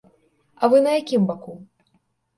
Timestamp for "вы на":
0.71-0.95